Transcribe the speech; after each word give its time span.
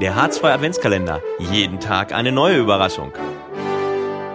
Der 0.00 0.14
H2 0.14 0.44
Adventskalender. 0.52 1.22
Jeden 1.38 1.80
Tag 1.80 2.12
eine 2.12 2.30
neue 2.30 2.58
Überraschung. 2.58 3.12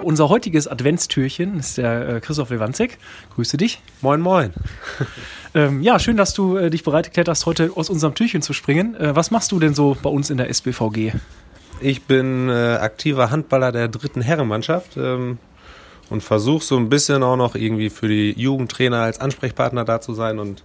Unser 0.02 0.28
heutiges 0.30 0.68
Adventstürchen 0.68 1.60
ist 1.60 1.78
der 1.78 2.10
äh, 2.10 2.20
Christoph 2.20 2.50
Lewandzek. 2.50 2.98
Grüße 3.36 3.58
dich. 3.58 3.80
Moin, 4.02 4.22
moin. 4.22 4.54
Ähm, 5.54 5.82
ja, 5.82 6.00
schön, 6.00 6.16
dass 6.16 6.34
du 6.34 6.56
äh, 6.56 6.70
dich 6.70 6.82
bereit 6.82 7.08
erklärt 7.08 7.28
hast, 7.28 7.46
heute 7.46 7.72
aus 7.76 7.90
unserem 7.90 8.16
Türchen 8.16 8.42
zu 8.42 8.54
springen. 8.54 8.96
Äh, 8.96 9.18
was 9.18 9.32
machst 9.32 9.52
du 9.52 9.60
denn 9.60 9.74
so 9.74 9.98
bei 10.02 10.10
uns 10.10 10.30
in 10.30 10.38
der 10.38 10.48
SBVG? 10.48 11.12
Ich 11.82 12.04
bin 12.04 12.48
äh, 12.48 12.78
aktiver 12.80 13.32
Handballer 13.32 13.74
der 13.74 13.90
dritten 13.90 14.22
Herrenmannschaft 14.22 14.96
ähm, 14.96 15.40
und 16.12 16.22
versuche 16.22 16.64
so 16.64 16.78
ein 16.78 16.90
bisschen 16.90 17.24
auch 17.24 17.38
noch 17.38 17.56
irgendwie 17.56 17.90
für 17.90 18.08
die 18.08 18.34
Jugendtrainer 18.34 18.98
als 18.98 19.20
Ansprechpartner 19.20 19.86
da 19.86 20.02
zu 20.02 20.14
sein. 20.14 20.40
Und 20.40 20.62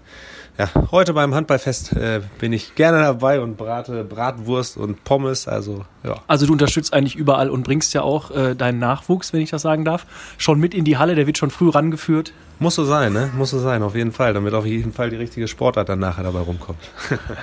ja, 0.59 0.69
heute 0.91 1.15
beim 1.15 1.35
Handballfest 1.35 1.93
äh, 1.93 2.20
bin 2.39 2.53
ich 2.53 2.75
gerne 2.75 2.98
dabei 2.98 3.41
und 3.41 3.56
brate 3.56 4.03
Bratwurst 4.03 4.77
und 4.77 5.05
Pommes. 5.05 5.47
Also 5.47 5.84
ja. 6.03 6.17
Also 6.27 6.47
du 6.47 6.53
unterstützt 6.53 6.93
eigentlich 6.93 7.15
überall 7.15 7.48
und 7.48 7.62
bringst 7.62 7.95
ja 7.95 8.03
auch 8.03 8.33
äh, 8.33 8.55
deinen 8.56 8.80
Nachwuchs, 8.80 9.33
wenn 9.33 9.41
ich 9.41 9.51
das 9.51 9.62
sagen 9.62 9.84
darf, 9.84 10.05
schon 10.37 10.59
mit 10.59 10.75
in 10.75 10.84
die 10.84 10.98
Halle. 10.98 11.15
Der 11.15 11.29
wird 11.29 11.39
schon 11.39 11.51
früh 11.51 11.70
rangeführt. 11.70 12.33
Muss 12.59 12.75
so 12.75 12.84
sein, 12.84 13.12
ne? 13.12 13.31
Muss 13.37 13.51
so 13.51 13.61
sein, 13.61 13.83
auf 13.83 13.95
jeden 13.95 14.12
Fall, 14.12 14.34
damit 14.34 14.53
auf 14.55 14.67
jeden 14.67 14.92
Fall 14.92 15.11
die 15.11 15.17
richtige 15.17 15.47
Sportart 15.47 15.89
dann 15.89 16.01
nachher 16.01 16.25
dabei 16.25 16.41
rumkommt. 16.41 16.78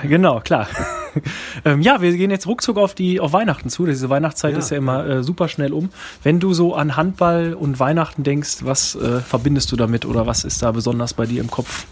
genau, 0.03 0.41
klar. 0.41 0.67
ähm, 1.65 1.81
ja, 1.81 2.01
wir 2.01 2.15
gehen 2.15 2.31
jetzt 2.31 2.47
ruckzuck 2.47 2.77
auf 2.77 2.93
die 2.95 3.19
auf 3.19 3.33
Weihnachten 3.33 3.69
zu. 3.69 3.85
Diese 3.85 4.09
Weihnachtszeit 4.09 4.53
Ja. 4.53 4.59
ist 4.59 4.69
ja 4.71 4.77
immer 4.77 5.05
äh, 5.05 5.23
super 5.23 5.47
schnell 5.47 5.73
um. 5.73 5.89
Wenn 6.23 6.39
du 6.39 6.53
so 6.53 6.75
an 6.75 6.95
Handball 6.95 7.53
und 7.53 7.79
Weihnachten 7.79 8.23
denkst, 8.23 8.59
was 8.61 8.95
äh, 8.95 9.19
verbindest 9.19 9.71
du 9.71 9.75
damit 9.75 10.05
oder 10.05 10.27
was 10.27 10.43
ist 10.43 10.61
da 10.63 10.71
besonders 10.71 11.13
bei 11.13 11.25
dir 11.25 11.41
im 11.41 11.49
Kopf? 11.51 11.85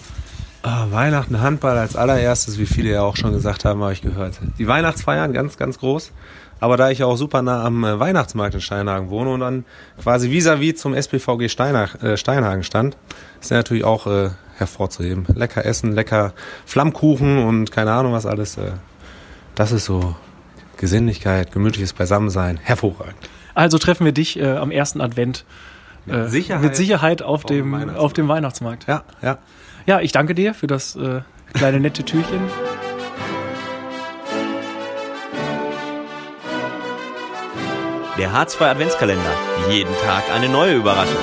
Ah, 0.63 0.85
Weihnachten, 0.91 1.41
Handball 1.41 1.77
als 1.77 1.95
allererstes, 1.95 2.59
wie 2.59 2.67
viele 2.67 2.91
ja 2.91 3.02
auch 3.02 3.15
schon 3.15 3.31
gesagt 3.34 3.65
haben, 3.65 3.81
habe 3.81 3.93
ich 3.93 4.02
gehört. 4.02 4.39
Die 4.59 4.67
Weihnachtsfeiern 4.67 5.34
ganz, 5.34 5.57
ganz 5.57 5.79
groß. 5.79 6.12
Aber 6.59 6.77
da 6.77 6.91
ich 6.91 6.99
ja 6.99 7.07
auch 7.07 7.15
super 7.15 7.41
nah 7.41 7.63
am 7.65 7.84
äh, 7.84 7.99
Weihnachtsmarkt 7.99 8.53
in 8.53 8.62
Steinhagen 8.62 9.09
wohne 9.09 9.31
und 9.31 9.40
dann 9.40 9.65
quasi 9.99 10.29
vis-à-vis 10.29 10.76
zum 10.76 10.93
SPVG 10.93 11.49
Steinach, 11.49 11.96
äh, 12.03 12.15
Steinhagen 12.18 12.63
stand, 12.63 12.96
ist 13.41 13.49
ja 13.49 13.57
natürlich 13.57 13.84
auch 13.84 14.05
äh, 14.05 14.29
hervorzuheben. 14.57 15.26
Lecker 15.34 15.65
essen, 15.65 15.93
lecker 15.93 16.34
Flammkuchen 16.68 17.40
und 17.40 17.71
keine 17.71 17.93
Ahnung 17.93 18.13
was 18.13 18.27
alles. 18.27 18.57
Äh, 18.59 18.74
das 19.62 19.71
ist 19.71 19.85
so 19.85 20.15
Gesinnlichkeit, 20.77 21.51
gemütliches 21.51 21.93
Beisammensein. 21.93 22.57
Hervorragend. 22.57 23.13
Also 23.54 23.77
treffen 23.77 24.05
wir 24.05 24.12
dich 24.12 24.40
äh, 24.40 24.57
am 24.57 24.71
ersten 24.71 25.01
Advent 25.01 25.45
Mit 26.07 26.15
äh, 26.15 26.27
Sicherheit 26.29 26.63
mit 26.63 26.76
Sicherheit 26.76 27.21
auf 27.21 27.43
dem 27.43 27.71
Weihnachtsmarkt. 27.71 27.99
auf 27.99 28.13
dem 28.13 28.27
Weihnachtsmarkt. 28.27 28.87
Ja, 28.87 29.03
ja. 29.21 29.37
Ja, 29.85 29.99
ich 29.99 30.12
danke 30.13 30.34
dir 30.34 30.55
für 30.55 30.65
das 30.65 30.95
äh, 30.95 31.21
kleine 31.53 31.79
nette 31.79 32.03
Türchen. 32.03 32.40
Der 38.18 38.31
H2 38.31 38.62
Adventskalender. 38.63 39.34
Jeden 39.70 39.93
Tag 40.03 40.23
eine 40.34 40.49
neue 40.49 40.73
Überraschung. 40.73 41.21